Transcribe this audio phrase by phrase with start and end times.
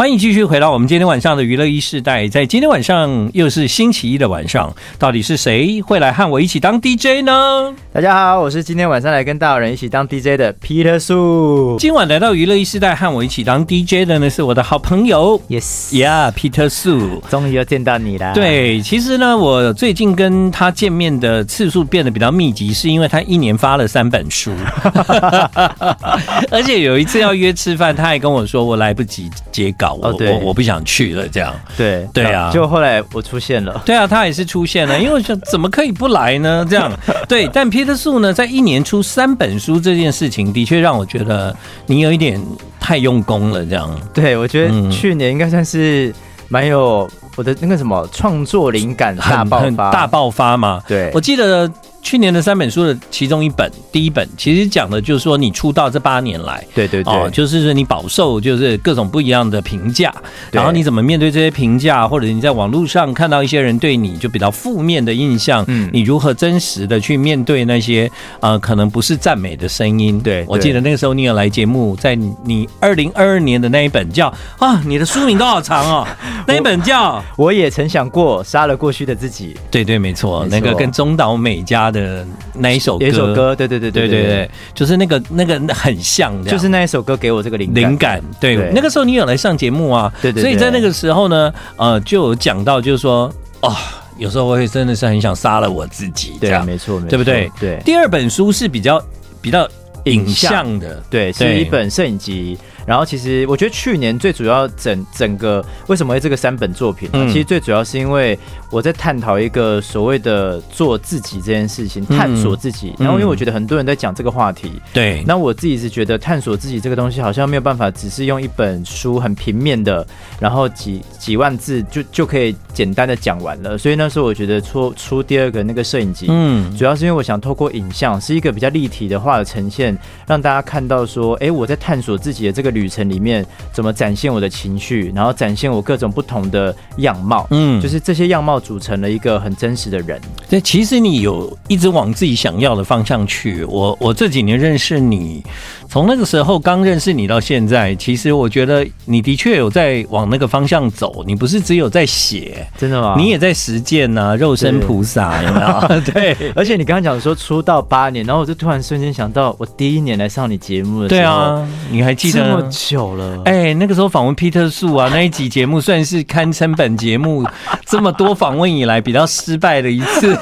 [0.00, 7.74] 欢迎继续回到我们今天晚上的娱乐一世代，在今天晚上又是星期一的晚上，到底是谁会来和我一起当 DJ 呢？
[7.92, 11.76] 大家好，我是今天晚上来跟大人一起当 DJ 的 Peter Su。
[11.78, 18.32] 今晚来到娱乐一世代和我一起当 DJ 的呢，是我的好朋友，Yes，Yeah，Peter Su，终于又见到你了。
[18.32, 24.50] 对，其实呢，我最近跟他见面的次数变得比较密集，是因为他一年发了三本书，
[26.50, 29.89] 而且有一次要约吃饭，他还跟我说我来不及截稿。
[29.94, 36.66] 我、哦、我我不想去了，这样对对啊，就后来我出现了，对啊，他也是出现了，因为我想怎么可以不来呢？
[36.68, 36.90] 这样
[37.28, 41.54] 对，但 Peter Su 呢，在一年出三本书这件事情，的确让我觉得
[41.86, 42.40] 你有一点
[42.78, 43.90] 太用功了，这样。
[44.12, 46.14] 对，我觉得去年应该算是
[46.48, 50.82] 蛮有我的那个什么创作灵感大爆发，大爆发嘛。
[50.86, 51.70] 对，我记得。
[52.02, 60.12] 去年的三本书的其中一本，第一本其实讲的就是说你出道这八年来，对对对，哦，就是说你饱受就是各种不一样的评价，
[60.50, 70.18] 然后你怎么面对这些评价，或者你在网络上看到一些人对你就比较负面的印象，嗯，你如何真实的去面对那些呃可能不是赞美的声音？
[70.20, 76.08] 对，我记得那个时候你有来节目，在你二零二二年的那一本叫啊，你的书名都好长哦，
[76.48, 81.89] 那一本叫我也曾想过杀了过去的自己，对对没错，那个跟中岛美嘉。
[81.90, 88.22] 的那一首歌，一首歌，对对对对对对，就是那个那个很像，就是那一首歌给我这个灵灵感。
[88.40, 93.74] 对，那个时候你有来上节目啊，对对，所以在那个时候呢，呃，就有讲到，就是说，哦，
[94.18, 97.50] 有时候我会真的是很想杀了我自己，对，没错，对不对？
[97.58, 97.80] 对。
[97.84, 99.02] 第二本书是比较
[99.40, 99.68] 比较
[100.04, 102.58] 影像的，对，是一本摄影集。
[102.86, 107.26] 然后其实我觉得去年最主要整整个为什么会这个三本作品呢？
[107.28, 108.38] 其实最主要是因为
[108.70, 112.94] 我在探讨一个所谓的做自己这件事情，探索自己。
[112.98, 115.22] 然后因为我觉得很多人在讲这个话题，对。
[115.26, 120.06] 那我自己是觉得探索自己这个东西好像没有办法，只是用一本书很平面的，
[120.38, 123.76] 然后几几万字就就可以简单的讲完了。
[123.76, 129.96] 所以那时候我觉得出出第二个那个摄影集，嗯，主要是因为我想透过影像是一个比较立体的画的呈现，
[130.26, 140.20] 让大家看到说，哎，我在探索自己的这个旅程里面怎么展现我的情绪，然后展现我各种不同的样貌，嗯，就是这些样貌组成了一个很真实的人。
[140.48, 143.64] 对，其实你有一直往自己想要的方向去。
[143.64, 145.42] 我我这几年认识你，
[145.90, 151.24] 从那个时候刚认识你到现在，其实我觉得你的确有在往那个方向走。
[151.26, 153.16] 你不是只有在写，真的吗？
[153.18, 156.00] 你也在实践呢，肉身菩萨有没有？
[156.12, 163.16] 对，而且你刚刚讲说出道八年，然后我就突然瞬间想到，我第一年来上你节目的时候，对啊，你还记得这么久？
[163.16, 167.44] 了，哎，那个时候访问 Peter Su 啊，那一集节目算是堪称本节目
[167.84, 170.38] 这么多访问以来比较失败的一次。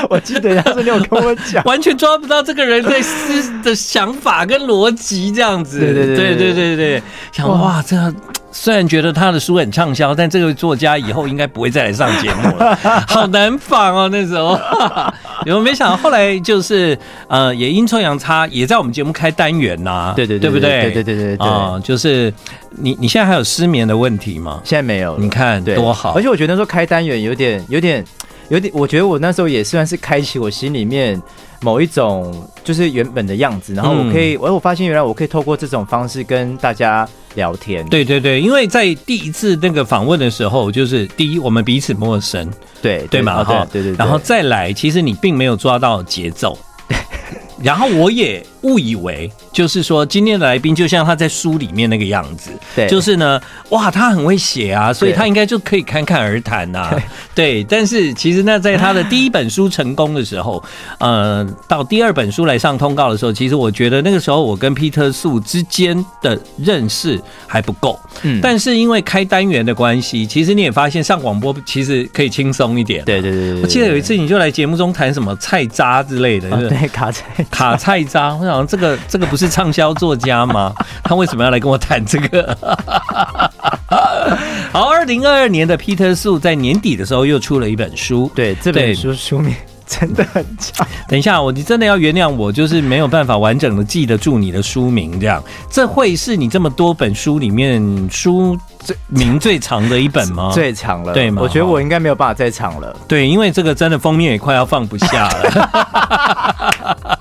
[0.10, 5.80] 我记得当时你有跟我讲，完全抓不到这个人对思的想法跟逻辑这样子。
[5.80, 8.14] 对对对对对对对，想哇，这样。
[8.50, 12.74] 虽然觉得他的书很畅销，但这个作家以后应该不会再来上节目了，
[13.06, 14.08] 好难仿哦。
[14.10, 14.58] 那时候，
[15.44, 16.98] 有没想到后来就是
[17.28, 20.80] 呃，也阴错阳差，也在我们节目开单元呐、啊，对对对，对不对？
[20.80, 22.32] 对对对对对啊、呃，就是
[22.70, 24.60] 你你现在还有失眠的问题吗？
[24.64, 26.14] 现在没有，你看多好。
[26.14, 28.02] 而且我觉得说开单元有点有点
[28.48, 31.20] 有点，我觉得我那时候也算是开启我心里面。
[31.60, 32.32] 某一种
[32.62, 37.04] 就是原本的样子，然后我可以，我、嗯、我发现原来我可以透过这种方式跟大家
[37.34, 37.84] 聊天。
[37.88, 42.48] 对对对，因为在第一次那个访问的时候，就是第一我们彼此陌生，
[42.80, 46.56] 对对嘛哈，对对，然后再来，其实你并没有抓到节奏，
[47.60, 48.46] 然后我也。
[48.62, 56.90] 误以为就是说，今天的来宾就像他在书里面那个样子，对，就是呢，哇，他很会写啊，所以他应该就可以侃侃而谈呐，
[57.34, 57.62] 对。
[57.64, 60.62] 但是其实那，在他的第一本书成功的时候，
[60.98, 68.40] 呃，到第二本书来上通告的时候，其实我觉得那个时候我跟 Peter Su 之间的认识还不够，嗯。
[68.42, 73.62] 但是因为开单元的关系，其实你也发现上广播其实可以轻松一点，对对对对。
[73.62, 78.38] 我记得有一次你就来节目中谈什么菜渣之类的，对，卡菜卡菜渣。
[78.66, 80.72] 这个这个不是畅销作家吗？
[81.04, 82.56] 他为什么要来跟我谈这个？
[84.72, 89.54] 好，二零二二年的 Peter Su 在年底的时候又出了一本书，对，这本书书名
[89.86, 90.86] 真的很长。
[91.08, 100.50] 等一下，我你真的要原谅我，就是没有办法完整的记得住你的书名，这样这会是你这么多本书里面书最名最长的一本吗？
[100.52, 101.40] 最长了，对吗？
[101.42, 102.94] 我觉得我应该没有办法再长了。
[103.08, 107.18] 对，因为这个真的封面也快要放不下了。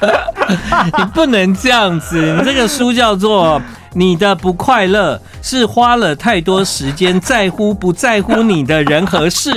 [0.98, 3.60] 你不能这样子，你这个书叫做
[3.94, 9.50] 《你的不快乐是花了太多时间在乎不在乎你的人和事》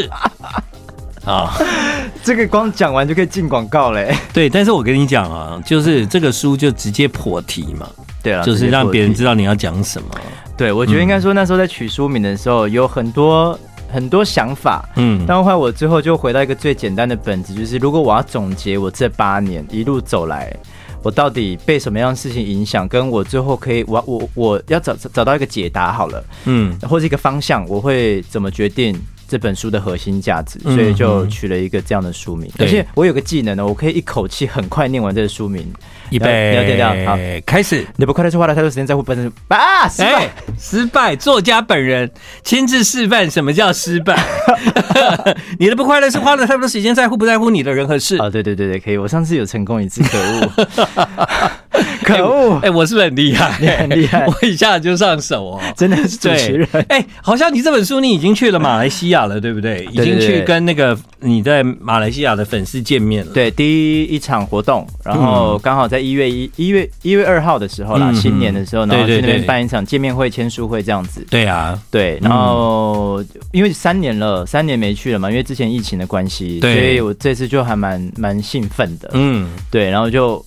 [1.30, 1.54] 啊，
[2.24, 4.16] 这个光讲完就可以进广告嘞。
[4.34, 7.88] 对，但是我跟你讲啊，就是这个书就直接破题嘛。
[8.24, 10.08] 对啊，就是让别人知道你要讲什么。
[10.58, 13.58] 对，我觉得应该说那时候在取书名的时候有很多
[13.92, 20.52] 很多想法，嗯，但后来我最后就回到一个最简单的本质，就是如果我要总结我这八年一路走来，
[21.04, 29.00] 我到底被什么样的事情影响，跟我最后可以我我我要找找到一个解答好了，嗯，或者一个方向，我会怎么决定？
[29.32, 32.52] 这本书的核心价值，所以就取了一个这样的书名。
[32.58, 35.66] 嗯、而且我有个技能呢，我可以一口气很快念完这个书名。
[36.10, 37.88] 预备，好，开始。
[37.96, 40.30] 你不快乐是花了太多时间在乎本身啊，失败，
[40.60, 41.16] 失败。
[41.16, 42.12] 作家本人
[42.44, 44.22] 亲自示范什么叫失败。
[45.58, 48.18] 你的不快乐是花了太多时间在乎不在乎你的人和事。
[48.18, 48.98] 哦，对对对对，可以。
[48.98, 50.68] 我上次有成功一次，可恶，
[52.04, 52.60] 可恶。
[52.60, 53.58] 哎，我是不是很厉害？
[53.62, 56.68] 你很厉害，我一下子就上手哦，真的是主持人。
[56.90, 59.88] 哎，好像你这本书你已经去了马来西亚了，对不对？
[59.94, 63.32] 已经去跟那个你在马来西亚的粉丝见面了。
[63.32, 66.02] 对，第一场活动，然后刚好在。
[66.02, 71.24] 一月一一月一月二号的时候啦，嗯、新年的时候，然后去那边办一场见面会、签书会这样子。
[71.30, 79.12] 对啊，对，然后、嗯、因为三年了，三年没去了嘛，因为之前疫情的关系，所以我这次就还蛮蛮兴奋的。
[79.14, 80.44] 嗯，对，然后就。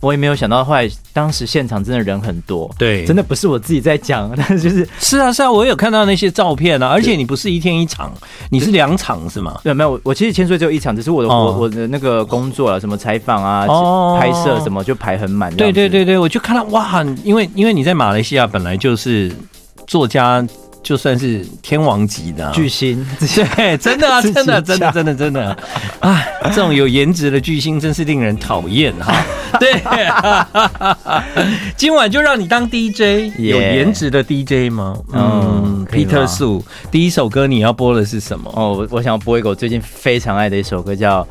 [0.00, 8.12] 我也没有想到，后来当时现场真的人很多，对，真的不是我自己在讲， 但是就是是啊是啊，我有看到那些照片啊，而且你不是一天一场，
[8.50, 9.60] 你是两场是吗？
[9.64, 13.66] 对，没有，我其实签书只有一场，只是我的我我的那个工作啊，什么采访啊、
[14.18, 15.54] 拍摄什么就排很满。
[15.56, 19.32] 对对对对，我就看到哇，因为因为你在马来西亚本来就是
[19.86, 20.46] 作家。
[20.88, 25.58] 就算是天王级的巨星， 对，真的啊，真的，真的，真的，真的，
[26.00, 29.14] 啊，这种有颜值的巨星真是令人讨厌哈。
[29.60, 29.82] 对，
[31.76, 34.96] 今晚就让你当 DJ，有颜值的 DJ 吗？
[35.12, 38.50] 嗯，Peter Su，第一首歌你要播的是什么？
[38.56, 41.28] 哦，我我想要播一个我最近非常爱的一首歌，叫。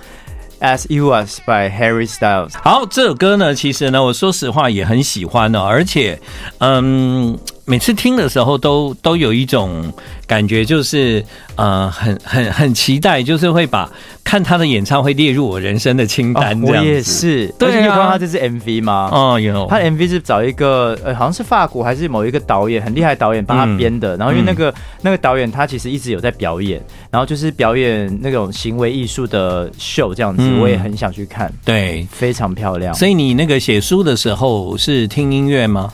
[0.59, 2.53] As You Was by Harry Styles。
[2.63, 6.19] 好，这首歌呢，其实呢，我说实话也很喜欢的，而且，
[6.57, 7.37] 嗯，
[7.69, 9.91] 每次听的时候都都有一种
[10.25, 11.21] 感觉，就是
[11.55, 13.91] 呃，很很很期待，就是会把
[14.23, 16.57] 看他的演唱会列入我人生的清单。
[16.63, 19.09] 我也是，对啊，你有看他这支 MV 吗？
[19.11, 19.67] 哦，有。
[19.69, 24.15] 他的 MV 是找一个呃，好像是法国还是某一个导演，很厉害的导演帮他编的。
[24.15, 26.81] 然后因为那个那个导演他其实一直有在表演，
[27.11, 30.41] 然后就是表演那种行为艺术的秀这样子。
[30.61, 32.93] 我也很想去看，对，非常漂亮。
[32.93, 35.91] 所以你那个写书的时候是听音乐吗？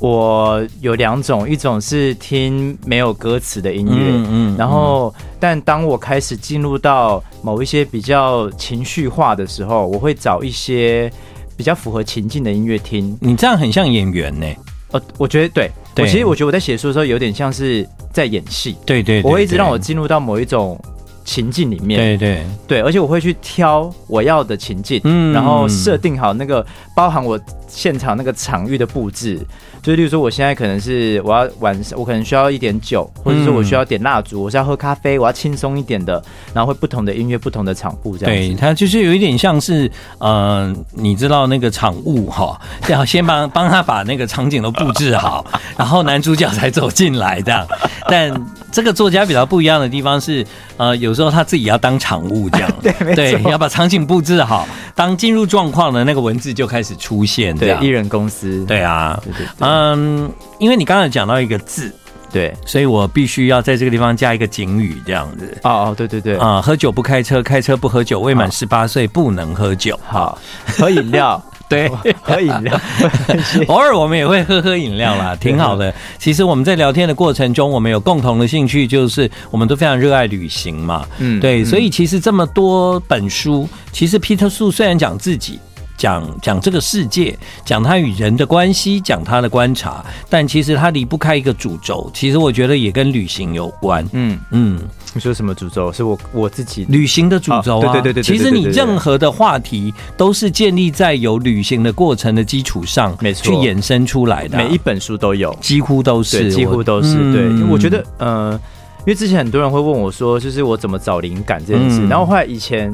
[0.00, 11.10] 我有两种，一种是听没有歌词的音乐，嗯，嗯，然后但当我开始进入到某一些比较情绪化的时候，我会找一些
[11.56, 13.16] 比较符合情境的音乐听。
[13.20, 14.46] 你这样很像演员呢？
[14.90, 20.78] 呃，我觉得对，我其实我觉得我在写书的时候有点像是在演戏，对对，对，对，我会一直让我进入到某一种。
[21.24, 29.40] 情境里面，对对对，而且我会去挑我要的情境，嗯，然后设定好那个包含我现场那个场域的布置，
[29.82, 36.22] 就是例如说我现在可能是我要晚上，我可能需要一点酒，或者说我需要点蜡烛，我是要喝咖啡，我要轻松一点的，
[36.52, 38.48] 然后会不同的音乐，不同的场布这样子。
[38.48, 45.44] 对，它就是有一点像是，呃，你知道那个场务哈， 要先帮帮他把那个场景都布置好，
[45.76, 47.66] 然后男主角才走进来这样，
[48.08, 48.30] 但。
[48.74, 50.44] 这个作家比较不一样的地方是，
[50.76, 54.66] 呃，有时候他自己要当场务这样， 对，对，要把场景布置好，
[54.96, 60.28] 当进入状况的那个文字就开始出现，对，艺人公司，对啊，对对对，嗯，
[60.58, 61.94] 因为你刚才讲到一个字，
[62.32, 71.40] 对，所以我必须要在这个地方加一个警语，这样子，哦哦，对对对，啊、呃，喝酒不开车，开车不喝酒，未满十八岁不能喝酒，好，喝饮料。
[72.02, 72.80] 对，喝饮料，
[73.68, 75.92] 偶尔我们也会喝喝饮料啦， 挺好的。
[76.18, 81.06] 其实我们在聊天的过程中，我们有共同的兴趣，就是我们都非常热爱旅行嘛。
[81.18, 85.58] 嗯，对，所以其实这么多本书，其实 Peter Su 虽然讲自己。
[85.96, 92.10] 讲讲这个世界，讲他与人的关系，讲他的观察，但其实他离不开一个主轴。
[92.12, 94.06] 其实我觉得也跟旅行有关。
[94.12, 94.80] 嗯嗯，
[95.14, 95.92] 你说什么主轴？
[95.92, 97.92] 是我我自己旅行的主轴啊？
[97.92, 98.22] 对对对对。
[98.22, 104.58] 其实你任何的话题都是建立在有旅行的过程的基础上，没错，去衍生出来的。
[104.58, 107.32] 每一本书都有，几乎都是，几乎都是。
[107.32, 108.60] 对，我觉得，呃，
[109.00, 112.06] 因为之前很多人会问我说，就是我怎么找灵感这件事。
[112.08, 112.92] 然后后来以前。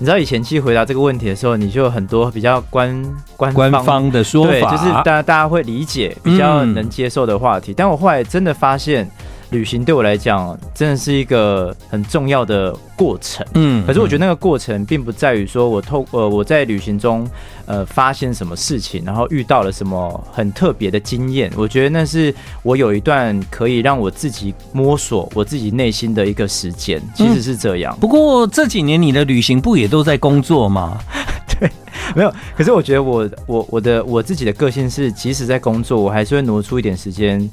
[0.00, 3.04] 你知道以前去回答这个问题的时候，你就有很多比较官
[3.36, 7.72] 官官方的说法，对，就是大家大家会理解、比较能接受的话题。
[7.72, 9.06] 嗯、但我后来真的发现，
[9.50, 13.44] 旅行对我来讲真的是一个很重要的过程。
[13.54, 17.28] 嗯，可是我觉得那个过程并不在于说我透呃我在旅行中
[17.66, 21.50] 呃发现什么事情，然后遇到了什么很特别的经验。
[21.56, 27.02] 我觉得那是我有一段可以让我自己摸索我自己内心的一个时间。
[27.14, 27.92] 其实是这样。
[27.96, 30.98] 嗯、不过这几年你的旅行不也都在工作吗？
[31.58, 31.68] 对，
[32.14, 32.32] 没有。
[32.56, 37.50] 可是我觉得我我我的我自己的个性是，即使在工作，我还是会挪出一点时间。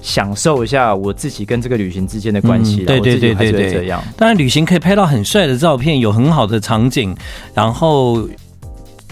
[0.00, 2.84] 享受一下我自己跟这个旅行之间的关系。
[2.84, 4.02] 对对对对对，这样。
[4.16, 7.16] 当然，旅行可以拍到很帅的照片，有很好的场景，
[7.54, 8.28] 然后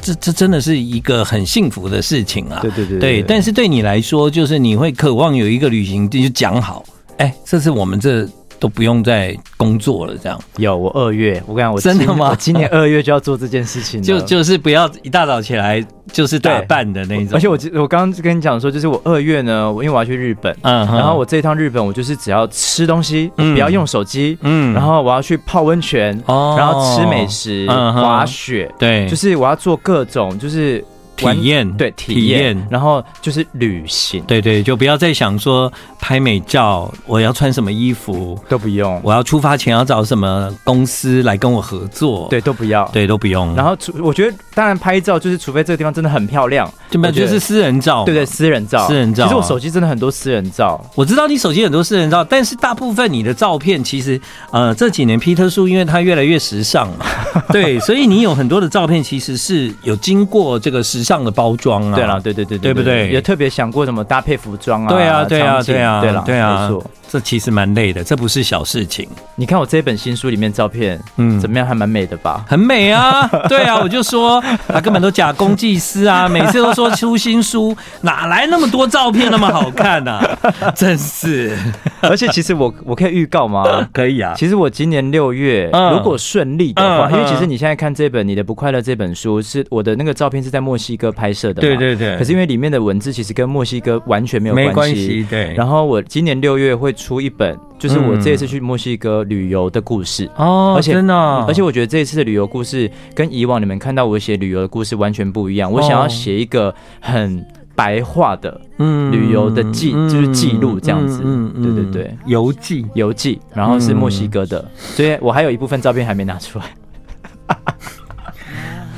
[0.01, 2.61] 这这真的是一个很幸福的事情啊！
[2.63, 3.23] 对对对对。
[3.23, 6.85] 但是对你来说，就是你会渴望有一个旅行就讲好，
[7.19, 8.29] 哎，这是我们这。
[8.59, 10.39] 都不用再工作了，这样。
[10.57, 12.31] 有我二月，我跟你讲，我真的吗？
[12.31, 17.31] 我今年二月就要做这件事情， 就就是不要一大早起来就是打扮的那种。
[17.35, 30.85] 而且我我刚刚跟你讲说，就是我二月呢，我因为我要去日本，嗯，然后我这一趟日本，我就是只要吃东西，嗯、不要用手机，嗯，然后我要去泡温泉，哦，然后吃美食，嗯、滑雪，对，就是我要做各种，就是。
[31.17, 43.55] 体验对体验，然后就是旅行，对对，就不要再想说拍美照，我要穿什么衣服都不用，我要出发前要找什么公司来跟我合作，对都不要，对都不用。
[43.55, 49.25] 然后除我觉得，当然拍照就是除非这个地方真的很漂亮，就没有就是私人照，对对，私人照，私人照。
[49.25, 54.21] 其实我手机真的很多私人照，我知道你手机很多私人照，但是大部分你的照片其实
[54.51, 57.07] 呃这几年 Peter 树因为它越来越时尚嘛，
[57.51, 61.95] 对，所以你有很多的照片其实是有经过这个时尚的包装啊。
[61.95, 63.11] 对了，对对对对，对不对？
[63.11, 64.89] 也特别想过怎么搭配服装啊？
[64.89, 66.85] 对啊，对啊，对啊，对了，对啊，没错。
[67.09, 69.09] 这其实蛮累的，这不是小事情。
[69.37, 71.65] 你看我这本新书里面照片，嗯，怎么样？
[71.65, 72.45] 还蛮美的吧？
[72.49, 73.29] 很美啊！
[73.49, 76.27] 对啊，我就说他根本都假公济私啊！
[76.29, 80.21] 每次都说出新书，哪来那么多照片那么好看呢？
[80.75, 81.57] 真是！
[82.01, 83.89] 而且其实我我可以预告吗？
[83.93, 84.35] 可以啊。
[84.37, 92.19] 其实我今年六月如果顺利的话，因为其实你现在看这本《你的不快乐》这本书，是我的那个照片是在墨西哥拍摄的，对对对。
[92.19, 95.55] 可是因为里面的文字其实跟墨西哥完全没有关系，对。
[95.55, 96.93] 然后我今年六月会。
[96.97, 105.71] 出一本，就是我这一次去墨西哥旅游的故事哦，而且真的，而且我觉得这一次的旅游故事跟以往你们看到我写旅游的故事完全不一样。
[105.71, 116.65] 我想要写一个很白话的，嗯，旅游的记，就是记录这样子，嗯，对对对，游记，游记，然后是墨西哥的，所以我还有一部分照片还没拿出来。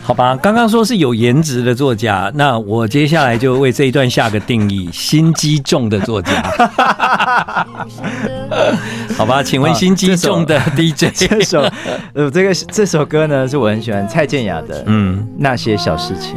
[0.08, 6.32] 好吧，刚刚说是有颜值的作家，那我接下来就为这一段下个定义：心机重的作家。
[9.18, 11.60] 好吧，请问心机重的 DJ 这首，
[12.14, 16.34] 呃，这个这首歌呢，是我很喜欢蔡健雅的，嗯，那些小事情。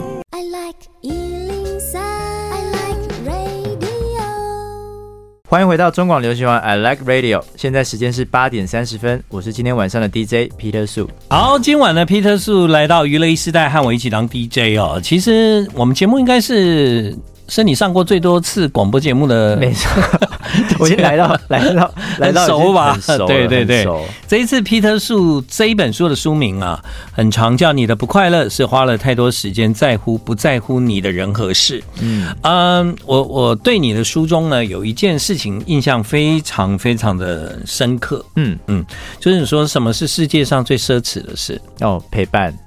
[5.51, 7.43] 欢迎回到中广流行网，I Like Radio。
[7.57, 11.09] 现在时间是八点三十分，我是今天晚上的 DJ Peter 树。
[11.29, 14.97] 好，今晚的 Peter 树来到娱乐一时代，和我一起当 DJ 哦。
[15.03, 17.13] 其实我们节目应该是。
[17.51, 20.01] 是你上过最多次广播节目的，没错，
[20.79, 22.97] 我已经来到来到来到熟吧？
[23.03, 23.85] 熟对对对，
[24.25, 26.81] 这一次 Peter 树这一本书的书名啊，
[27.11, 31.81] 很长，叫《你的不快乐是花了太多时间在乎不在乎你的人和事》。
[31.99, 38.23] 嗯嗯，我我对你的书中呢，有一件事情印象非常非常的深刻。
[38.37, 38.85] 嗯嗯，
[39.19, 41.61] 就是你说什么是世界上最奢侈的事？
[41.81, 42.57] 哦，陪伴。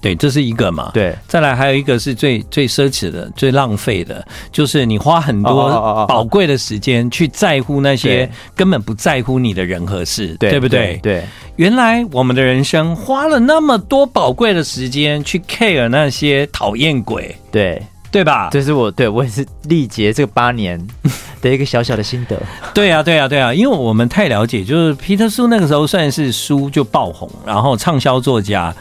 [0.00, 0.90] 对，这是一个嘛？
[0.94, 11.00] 对，再来还有一个是最最奢侈的、最浪费的，就是你花很多宝贵的时间去在乎那些根本不在乎你的人和事，对，对不对？
[11.02, 11.24] 对，
[11.56, 18.50] 原来我们的人生花了那么多宝贵的时间去 care 那些讨厌鬼，对对吧？
[18.52, 20.80] 这是我对我也是历劫这个八年
[21.42, 22.40] 的一个小小的心得。
[22.72, 28.72] 对啊，对啊，对啊，因为我们太了解，就是 Peter 树那个时候算是书就爆红，然后畅销作家。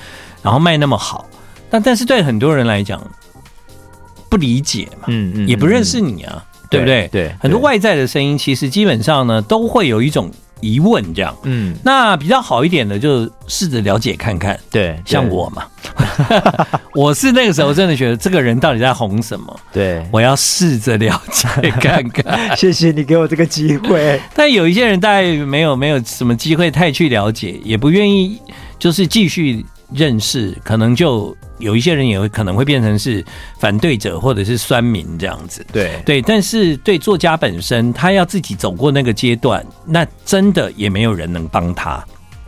[0.45, 1.27] 然后卖那么好，
[1.71, 3.01] 但但是对很多人来讲
[4.29, 7.07] 不理解嘛，嗯嗯，也不认识你啊，对不对？
[7.11, 10.29] 对，很多外在的声音，其实基本上呢都会有一种
[10.61, 15.63] 疑问，这样，嗯，那比较好一点的，就试着了解看看，对，像我嘛，
[16.93, 19.59] 我是那个时候真的觉得这个人到底在红什么？
[19.73, 22.37] 对，我要试着了解看看。
[22.55, 28.39] 谢谢你给我这个机会，但有一些人大概没有没有什么机会太去了解，也不愿意，
[28.77, 29.65] 就是继续。
[29.93, 33.23] 认识可能就有一些人也会可能会变成是
[33.59, 42.03] 反对者或者是酸民这样子，对对，但是对作家本身，他要自己走过那个阶段，那真的也没有人能帮他，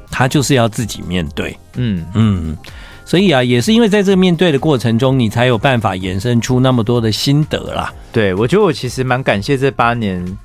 [0.10, 2.58] 他就是要自己面对，嗯嗯，
[3.06, 7.94] 所以啊，也是因为在这个面对的过程中，你才有办法延伸出那么多的心得啦。
[8.12, 10.38] 对，我觉得我其实蛮感谢这八年。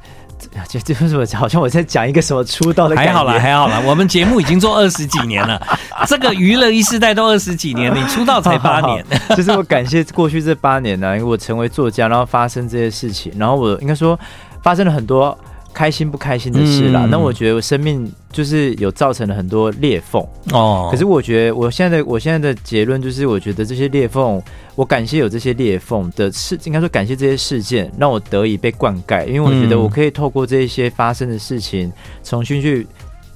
[0.68, 3.80] 就 就是我好像我在讲一个什么出道的，还好啦，还好啦。
[3.86, 5.60] 我们节目已经做二十几年了，
[6.06, 9.04] 这个娱乐一世代都二十几年，你出道才八年。
[9.10, 14.18] 好好，就是我感谢过去这八年呢，因为我成为作家，然后发生这些事情，然后我应该说
[14.62, 15.36] 发生了很多
[15.72, 17.02] 开心不开心的事啦。
[17.04, 20.88] 嗯、那我觉得我生命就是有造成了很多裂缝哦。
[20.90, 24.42] 可是我觉得我现在的我现在的结论就是，我觉得这些裂缝，
[24.74, 29.26] 我感谢有这些裂缝的事，应该说感谢这些事件，让我得以被灌溉。
[29.26, 31.92] 因为我觉得我可以透过这些发生的事情，
[32.24, 32.86] 重新去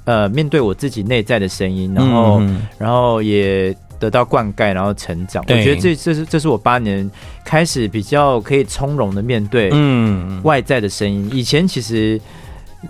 [0.04, 5.44] 呃面对我自己内在的声音，然后、嗯、然后也得到灌溉，然后成长。
[5.48, 7.10] 我觉得这这是这是我八年
[7.44, 11.28] 开始比较可以从容的面对嗯外在的声音。
[11.30, 12.20] 嗯、以前其实。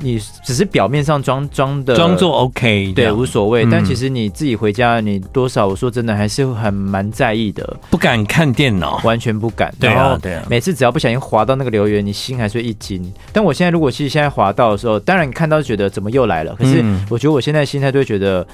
[0.00, 3.64] 你只是表面上装装的，装作 OK，对，无所谓。
[3.64, 9.72] 嗯、但其实你自己回家，你多少，我说真的，还是很蛮在意的，不敢看电脑，完全不敢。
[9.80, 10.44] 对啊，对啊。
[10.50, 13.10] 每次只要不小心滑到那个留言，你心还是会一惊。
[13.32, 18.46] 但我现在如果其实现在滑到的时候，当然你看到觉得怎么又来了，可是我觉得我现在心态都会觉得，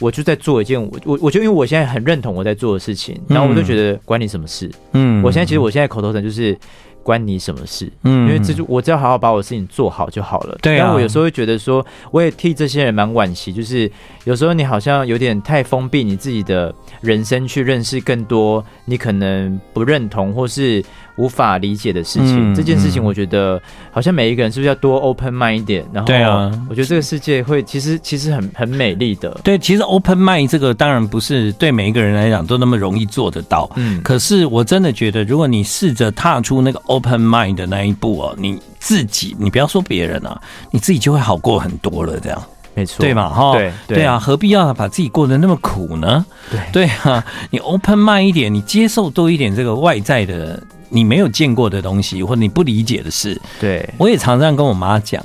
[0.00, 4.70] 我就在做一件我我我就因为我现在很认同我在做的事情，然后我就觉得关你什么事。
[4.92, 6.58] 嗯，我现在其实我现在口头禅就是。
[7.08, 7.90] 关你什么事？
[8.02, 10.58] 嗯，因为这就我只要好好把我的事情做好就好了。
[10.60, 13.90] 对啊，但我有时候会觉得说，我也替这些人蛮惋惜，就是
[14.24, 20.84] 有时候你好像有点太封闭你自己的人生，去认识更多你可能不认同或是。
[21.18, 23.60] 无法理解的事情，嗯、这件事情我觉得
[23.90, 25.84] 好像每一个人是不是要多 open mind 一点？
[25.92, 29.28] 然后，对啊，我觉得这个世界会其实其实很很美丽的。
[29.42, 33.68] 对，其实 open mind 这个当然不是对每一个人来讲都那么容易做得到。
[33.74, 40.40] 嗯，可是我真的觉得，如果你试着踏出那个 open mind 的那一步哦，你自己，你不要说别人啊，
[40.70, 42.18] 你自己就会好过很多了。
[42.20, 42.42] 这样，
[42.74, 43.28] 没错，对嘛？
[43.28, 46.24] 哈，对对啊，何必要把自己过得那么苦呢？
[46.50, 50.62] 对对啊，你 open mind 一点，你接受多一点这个外在的。
[50.90, 55.22] 你没有见过的东西，或者你不理解的事，对，我也常常跟我妈讲，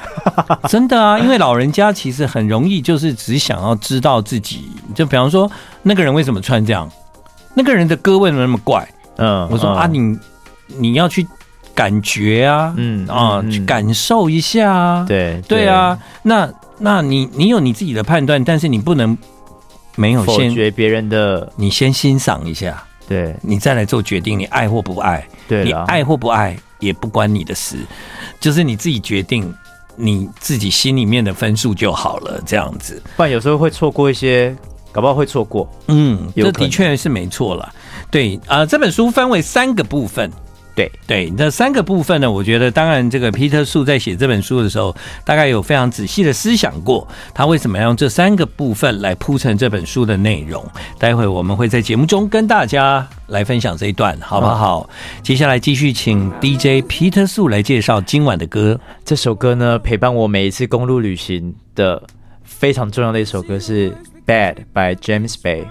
[0.68, 5.50] 真的啊，因为老人家其实很容易就是只想要知道自己，就比方说
[5.82, 6.86] 那个人为什么穿这样，
[7.54, 8.86] 那个人的歌为什么那么怪，
[9.16, 9.98] 嗯，我说啊，你
[10.78, 11.26] 你要去
[11.74, 19.16] 感觉啊，嗯啊，去感受一下啊，对对啊，那那你你有你自己的判断，但是你不能
[19.96, 22.82] 没有先否决别人的，你先欣赏一下。
[23.08, 27.76] 对，你再来做决定，你爱或不爱，对，你爱或不爱也不关你的事，
[28.38, 29.52] 就是你自己决定
[29.96, 33.02] 你自己心里面的分数就好了，这样子。
[33.16, 34.54] 不然有时候会错过一些，
[34.92, 35.68] 搞不好会错过。
[35.88, 37.74] 嗯，这的确是没错了。
[38.12, 40.30] 对啊，呃，这本书分为三个部分。
[40.80, 50.64] 对对，那三个部分呢，我觉得当然，这个皮特树在写这本书的时候，大概有非常仔细的思想过，他为什么要用这三个部分来铺成这本书的内容。
[50.98, 54.88] 待会我们会在节目中跟大家来分享这一段，好不好？
[54.88, 58.80] 嗯、接下来继续请 DJ 皮特树来介绍今晚的歌。
[59.04, 62.02] 这首歌呢，陪伴我每一次公路旅行的
[62.42, 63.90] 非常重要的一首歌是
[64.26, 65.66] 《Bad》by James Bay。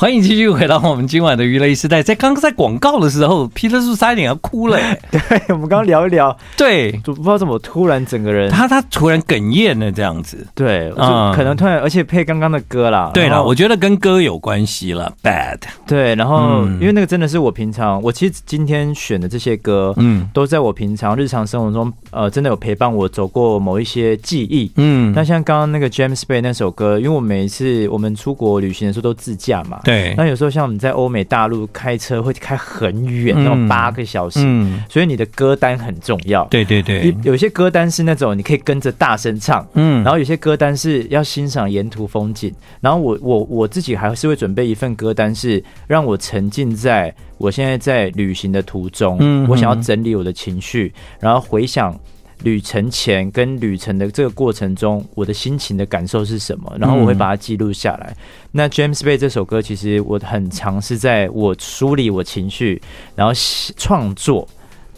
[0.00, 2.02] 欢迎继续回到我们今晚的娱乐时代。
[2.02, 4.78] 在刚刚在广告的时候，皮特叔差一点要哭了。
[5.12, 10.46] 对，我们刚刚聊一聊，对，就不知道怎么突然整个人，他他突然哽咽了这样子。
[10.54, 13.10] 对，嗯，可能突然，而且配刚刚的歌啦。
[13.12, 15.12] 对了，我觉得跟歌有关系了。
[15.22, 15.58] Bad。
[15.86, 24.72] 对，然后因为那个真的是我平常，我其实今天选的这些歌，嗯，都在我平常日常生活中，呃，真的有陪伴我走过某一些记忆。
[24.76, 29.78] 嗯，那像刚刚那个 James Bay 那首歌，因为我每一次我们出国旅行的时候都自驾嘛。
[29.90, 36.44] 对，那有时候像我们在欧美大陆开车会开很远，那种八个小时，嗯，所以你的歌单很重要。
[36.44, 42.54] 对对对，有些歌单是那种你可以跟着大声唱，嗯，然后有些歌单是要欣赏沿途风景。
[42.80, 51.98] 然后我我我自己还是会准备一份歌单，是让我沉浸在我现在在旅行的途中，嗯，我想要整理我的情绪，然后回想。
[52.42, 56.74] 旅程前跟旅程的这个过程中，我的心情的感受是什么？
[56.78, 58.14] 然后我会把它记录下来。
[58.16, 58.16] 嗯、
[58.52, 62.80] 那 James Bay 这首歌，其实我很尝试在我梳理我情绪，
[63.14, 63.32] 然后
[63.76, 64.48] 创作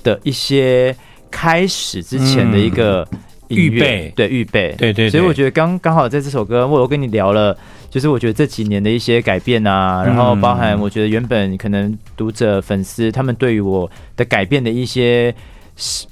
[0.04, 0.94] 的一些
[1.30, 3.06] 开始之前的一个
[3.48, 5.10] 预备，对预备，对，对对。
[5.10, 7.56] 所以我觉得刚刚好在这首歌，我有跟你聊了，
[7.90, 15.34] 就是我觉得这几年的一些改变啊，然后包含我觉得原本可能读者粉丝他们对于我的改变的一些。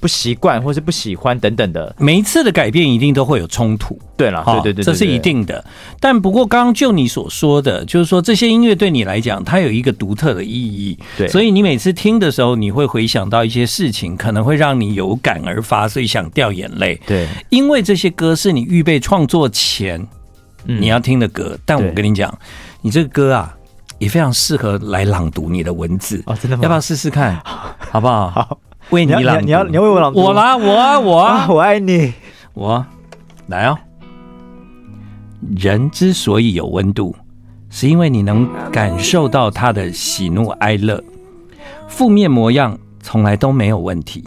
[0.00, 3.98] 不习惯或是不喜欢等等的，每一次的改变一定都会有冲突。
[4.16, 5.64] 对了，对对对，这是一定的。
[5.98, 10.98] 但不过，刚刚就你所说的，就是说这些音乐对你来讲，它有一个独特的意义。
[11.16, 17.00] 对，所以你每次听的时候，你会回想到一些事情，可能会让你有感而发，所以想掉眼泪。
[17.06, 20.06] 对，因为这些歌是你预备创作前
[20.64, 21.56] 你要听的歌。
[21.64, 22.36] 但我跟你讲，
[22.82, 23.54] 你这个歌啊，
[23.98, 26.22] 也非常适合来朗读你的文字。
[26.26, 26.62] 哦，真的吗？
[26.64, 27.40] 要不要试试看？
[27.90, 28.30] 好不好？
[28.30, 28.58] 好。
[28.90, 32.12] 为你朗读，你要你要为我朗读，我啦，我啊，我啊，我爱你，
[32.54, 32.84] 我
[33.46, 33.78] 来哦。
[35.56, 37.14] 人之所以有温度，
[37.70, 41.02] 是因为你能感受到他的喜怒哀乐。
[41.88, 44.24] 负面模样从来都没有问题，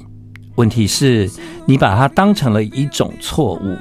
[0.56, 1.30] 问题是
[1.66, 3.78] 你把它当成了一种错误。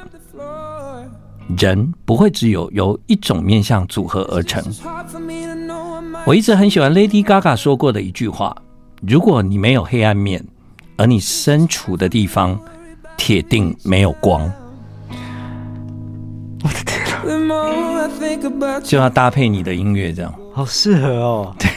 [1.59, 4.63] 人不会只有由一种面相组合而成。
[6.25, 8.57] 我一直很喜欢 Lady Gaga 说过的一句话：
[9.03, 10.43] 如果你没有黑暗面，
[11.03, 12.57] 而你身处的地方
[13.17, 14.43] 铁定没有光。
[16.63, 17.03] 我的天
[18.63, 18.81] 啊！
[18.85, 21.57] 就要搭配你的音乐，这样好适合哦。
[21.59, 21.69] 对。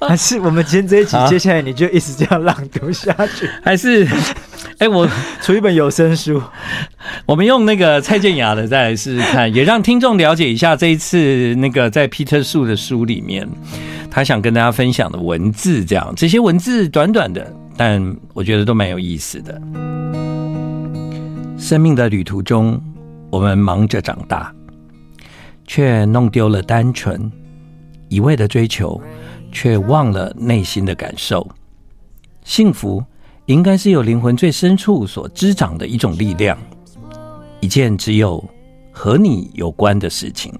[0.08, 3.48] 还是我们今天这一集，接下来你就一直这样朗读下去？
[3.62, 4.04] 还是，
[4.78, 5.06] 哎、欸，我
[5.42, 6.42] 出一本有声书，
[7.26, 13.46] 我们用那个蔡健雅的再来试试看， 也让听众了解一下这一次那个在 Peter 树的书里面，
[14.10, 19.60] 他想跟大家分享的文字，这样这些文字短短的，但我觉得都蛮有意思的。
[21.58, 22.80] 生命的旅途中，
[23.28, 24.54] 我们忙着长大，
[25.66, 27.28] 却弄丢了单纯。
[28.08, 29.02] 一味的追求，
[29.50, 31.44] 却忘了内心的感受。
[32.44, 33.04] 幸福
[33.46, 36.56] 应该是由灵魂最深处所滋长的一种力量，
[37.58, 38.48] 一件只有
[38.92, 40.56] 和你有关的事情。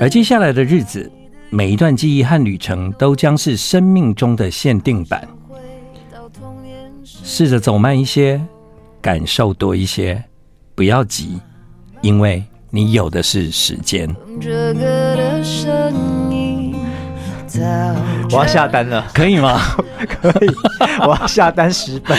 [0.00, 1.08] 而接下来的日子，
[1.54, 5.28] 每一段记忆和旅程都将是生命中的限定版。
[7.04, 8.40] 试着走慢一些，
[9.02, 10.24] 感受多一些，
[10.74, 11.38] 不要急，
[12.00, 12.42] 因为。
[12.74, 14.08] 你有的是时间。
[18.30, 19.60] 我要下单了，可以吗？
[20.08, 20.48] 可以，
[21.06, 22.18] 我要下单十本。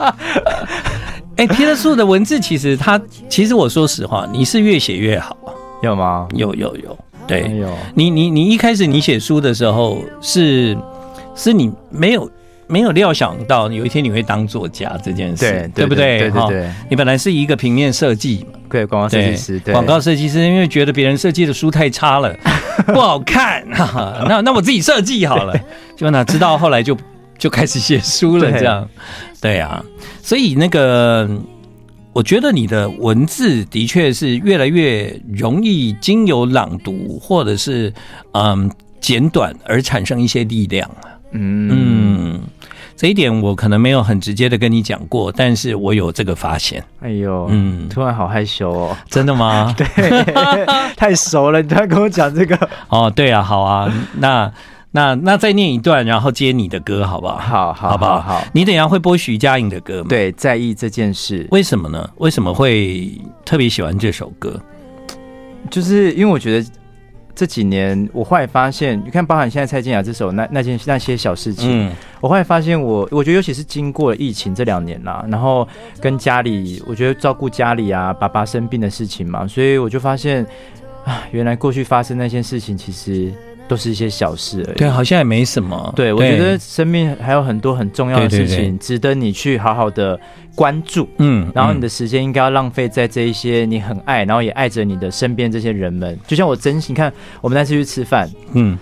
[1.36, 5.36] 哎，Peter 树的文字其实他，其实我说实话，你是越写越好，
[5.82, 6.26] 有吗？
[6.32, 6.98] 有有有，
[7.40, 7.68] 对，有。
[7.94, 10.76] 你你你一开始你写书的时候是，
[11.34, 12.30] 是你没有。
[12.68, 16.20] 没有料想到有一天你会当作家这件事，对，对不对？
[16.20, 22.34] 对对对，你本来是一个平面设计嘛，对，广告设计师，对，广告设计师，因为觉得别人设计的书太差了，
[22.86, 23.62] 不好看，
[24.26, 25.54] 那那我自己设计好了，
[25.98, 26.96] 就哪知道后来就
[27.36, 28.88] 就开始写书了，这样，
[29.38, 29.84] 对啊，
[30.22, 31.28] 所以那个
[32.12, 37.92] 我觉得你的文字的确是越来越容易经由朗读或者是
[38.32, 38.70] 嗯
[39.00, 40.90] 简短而产生一些力量，
[41.32, 42.40] 嗯嗯。
[42.94, 46.84] 这一点我可能没有很直接的跟你讲过，但是我有这个发现。
[47.00, 48.96] 哎呦，嗯，突然好害羞哦。
[49.08, 49.74] 真的吗？
[49.76, 49.86] 对，
[50.94, 52.56] 太熟了，你突然跟我讲这个。
[52.88, 54.52] 哦，对啊，好啊，那
[54.92, 57.38] 那那再念一段，然后接你的歌，好不好？
[57.38, 58.20] 好，好，好不好？
[58.20, 58.44] 好。
[58.52, 60.06] 你等一下会播徐佳莹的歌吗？
[60.08, 62.08] 对，在意这件事，为什么呢？
[62.18, 63.10] 为什么会
[63.44, 64.60] 特别喜欢这首歌？
[65.70, 66.70] 就是因为我觉得。
[67.34, 75.66] 这几年，我后来发现，你看，包含现在蔡健雅这首那那件那些小事情，嗯、我后来发现我，我我觉得尤其是经过了疫情这两年啦，然后
[75.98, 80.46] 跟家里，我觉得照顾家里啊，爸爸生病的事情嘛，所以我就发现
[81.06, 83.32] 啊，原来过去发生那些事情，其实。
[83.72, 85.90] 都是一些小事而已，对，好像也没什么。
[85.96, 90.20] 对，我觉得生命还有很多很重要的事情，值得你去好好的
[90.54, 91.08] 关注。
[91.16, 96.18] 嗯，然后你的时间应该要浪费在这一些你很爱，然后也爱着你的身边这些人们。
[96.26, 98.76] 就像我珍惜，你看我们那次去吃饭，嗯，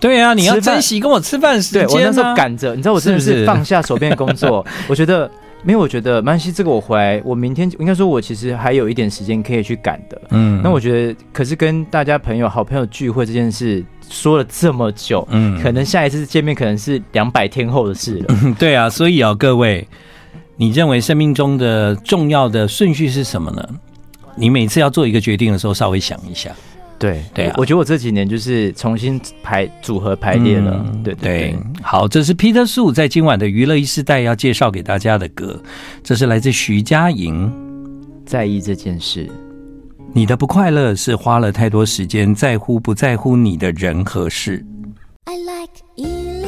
[0.00, 1.86] 对啊，你要珍惜跟我吃饭时间。
[1.86, 5.30] 对，我那时候赶着，你知道我真的是放下手边的工作， 我觉得。
[5.62, 6.50] 没有，我觉得曼西。
[6.50, 10.20] 这个我回来，我明天应该说，我其实还有一点时间可以去赶的。
[10.30, 18.26] 嗯，那我觉得，可是跟大家朋友、好朋友聚会这件事说了这么久，嗯，可能下一次见面可能是两百天后的事了。
[18.42, 19.86] 嗯， 对啊，所以啊，各位，
[20.56, 23.68] 你认为生命中的重要的顺序是什么呢？
[24.36, 26.50] 你每次要做一个决定的时候，稍微想一下。
[27.00, 30.86] 对对啊，我觉得我这几年就是重新排组合排列了。
[30.92, 35.60] 嗯、对对，对，好，这是 Peter 树在今晚的娱乐一世代要介绍给大家的歌，
[36.04, 37.50] 这是来自徐佳莹。
[38.26, 39.28] 在意这件事，
[40.12, 44.64] 你的不快乐是花了太多时间在乎不在乎你的人和事。
[45.24, 46.39] I like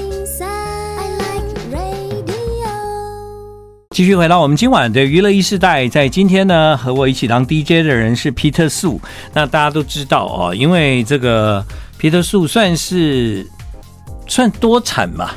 [3.93, 8.99] 继续回到我们今晚的娱乐一世代，在今天呢，和我一起当 DJ 的人是 Peter 树。
[9.35, 11.63] 那大家都知道哦，因为这个
[12.01, 13.47] Peter 树算是
[14.27, 15.33] 算多产嘛。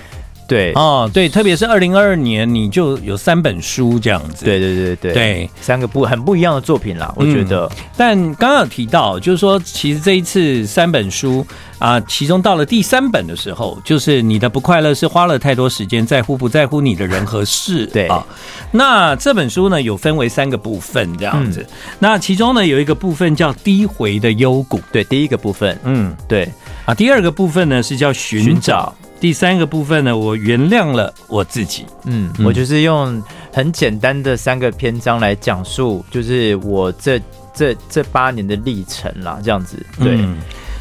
[0.48, 4.46] 对哦，对，特别是二零二二年，你就有三本书这样子。
[4.46, 7.66] 对对对对对，三个不很不一样的作品啦，我觉得。
[7.66, 11.46] 嗯、但刚刚有提到，就是说，其实这一次三本书
[11.80, 17.86] 啊，其中到了第三本的时候，就是你的不快乐是花了太多时间在乎不在乎你的人和事。
[17.88, 18.26] 对啊，
[18.72, 21.62] 那这本书呢，有分为三个部分这样子。
[21.62, 24.80] 嗯、那其中呢，有一个部分叫低回的幽谷。
[24.92, 26.48] 对，第一个部分，嗯，对
[26.86, 28.94] 啊，第二个部分呢是叫寻找。
[29.26, 31.84] 第三个部分呢，我原谅了我自己。
[32.04, 33.20] 嗯，我就是用
[33.52, 37.20] 很简单的三个篇章来讲述，就是我这
[37.52, 39.84] 这这八年的历程啦，这样子。
[39.98, 40.38] 对，嗯、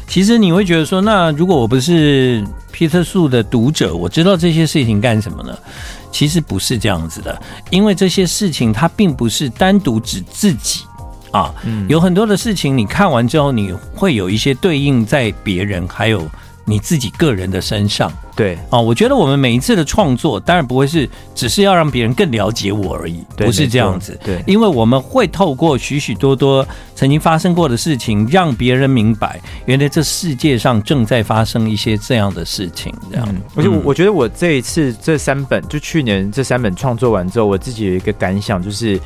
[0.07, 5.57] 其实你会觉得说，那如果我不是皮特树的读者，我知道这些事情干什么呢？
[6.11, 10.81] 其实不是这样子的，因为这些事情它并不是单独指自己
[11.31, 16.23] 啊，嗯，有很多的事情你看完之后，你会有一些对应在别人还有。
[16.65, 24.19] 你自己个人的身上，对啊，我觉得我们每一次的创作，当然不会是只是要让别人更了解我而已，不是这样子。
[24.23, 32.93] 对，因为我们会透过许许多多曾经发生过的事情，让别人明白，原来这世界上正在发生一些这样的事情。
[33.11, 38.99] 这样，而且我我觉得我这一次这三本，就去年这三本创作完之后，我自己有一个感想，就是。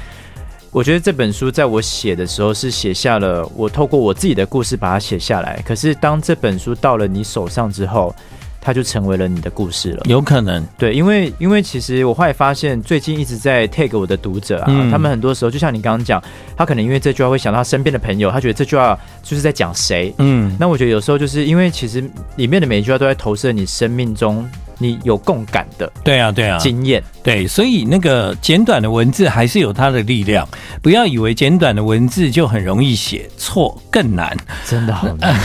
[0.72, 5.62] 我觉得这本书在我写的时候是写下了我透过我自己的故事把它写下来。
[5.66, 8.14] 可是当这本书到了你手上之后，
[8.62, 10.04] 它就成为了你的故事了。
[10.06, 16.22] 有可能，对，因为因为其实我后来发现，最近一直在 take 我的读者啊，嗯、他们很多时候就像你刚刚讲，
[16.56, 20.14] 他可能因为这句话会想到他身边的朋友，他觉得这句话就是在讲谁。
[20.20, 22.04] 嗯，那我觉得有时候就是因为其实
[22.36, 24.48] 里面的每一句话都在投射你生命中。
[24.80, 30.48] 你有共感的，对啊，对啊，经验，对，所以那个简短的文字还是有它的力量。
[30.82, 35.38] 不要以为简短的文字就很容易写错，更难，真的好难，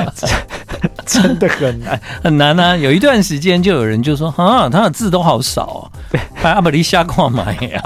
[1.06, 2.76] 真的很难，很难啊！
[2.76, 7.82] 有一段时间就有人就说啊，他的字都好少哦，对，还阿不离瞎逛买呀。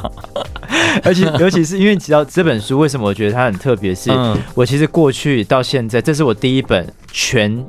[1.04, 3.94] 而且 尤其是因为提到这本书，为什么我觉得它很特别？
[3.94, 4.10] 是
[4.54, 7.62] 我其实过去到现在，这是我第一本全。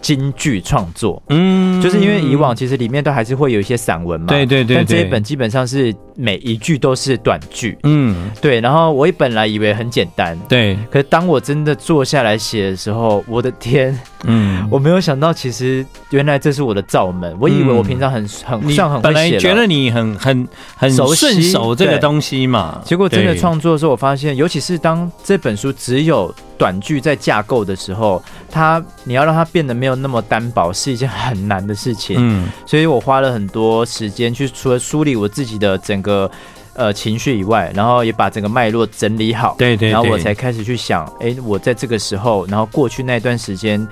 [0.00, 8.60] 京剧创作，嗯，就是因为以往其实里面都还是会有一些散文嘛，对对对，对，但这一本基本上是每一句都是短句，嗯，对。
[8.60, 17.36] 然后我本来以为很简单，对，可是当我真的坐下来写的时候，我的天，嗯，我没有想到，其实原来这是我的罩门。
[17.40, 32.16] 我以为我平常很很算很本来觉得你很很很熟顺手这个东西嘛，结果真的创作的时候，我发现，尤其是当这本书只有短句在架构的时候，它你要让它变得没有那么单薄，是一件很难的事情。
[32.18, 36.30] 嗯，所以我花了很多时间去，除了梳理我自己的整个
[36.74, 39.54] 呃情绪以外，然后也把整个脉络整理好。
[39.58, 43.86] 对，对对，然后我才开始去想，哎，我在这个时候，然后过去那段时间，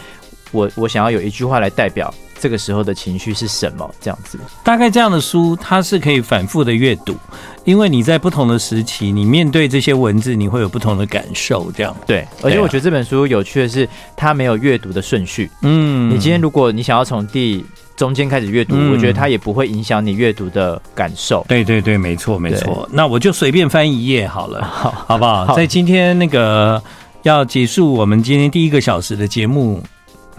[0.53, 2.13] 我我想要有一句话来代表。
[2.41, 3.93] 这个时候的情绪是什么？
[4.01, 7.17] 这样子，大概这样的书，它是可以反复的阅读，
[7.65, 11.69] 因为你在不同的时期，你面对这些文字，你会有不同的感受。
[11.73, 15.51] 这样对，而且我觉得这本书有趣的是，它没有阅读的顺序。
[15.63, 17.67] 嗯，你今天如果你想要从第
[17.99, 21.45] 中间开始阅读，嗯、我觉得它也不会影响你阅读的感受。
[21.49, 22.89] 对对对，没错没错。
[22.91, 25.45] 那我就随便翻一页好了， 好，好不好？
[25.47, 26.81] 好，在今天那个
[27.25, 29.83] 要结束我们今天第一个小时的节目。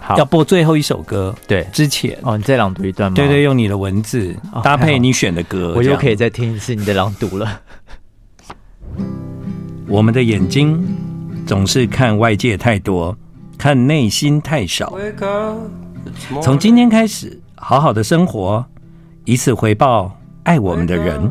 [0.02, 3.14] 好，要播最后一首歌，对，之前哦，你再朗读一段吗？
[3.14, 7.60] 对对，用你的文字搭配你选的歌，我又可以再听一次你的朗读了。
[9.86, 10.82] 我们的眼睛
[11.46, 13.14] 总是看外界太多，
[13.58, 14.94] 看内心太少。
[16.40, 18.64] 从今天开始，好好的生活，
[19.26, 21.30] 以此回报爱我们的人，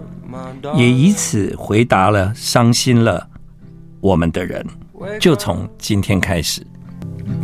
[0.76, 3.28] 也以此回答了伤心了
[4.00, 4.65] 我们的人。
[5.20, 6.65] 就从今天开始。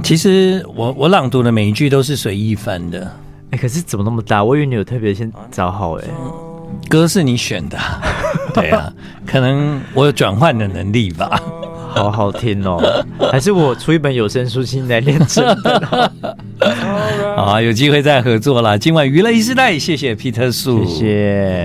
[0.04, 3.12] 其实我我朗读的每一句都是随意翻的，
[3.50, 4.44] 哎，可是怎么那么大？
[4.44, 6.04] 我以为你有特别先找好哎，
[6.88, 7.78] 歌是你选的，
[8.54, 8.94] 对啊，
[9.26, 11.42] 可能我有转换的能力吧，
[11.96, 12.78] 好好听哦，
[13.32, 16.12] 还是我出一本有声书信来练真的？
[17.36, 18.78] 好啊，有机会再合作啦。
[18.78, 21.64] 今晚娱乐一时代，谢谢皮特叔，谢谢。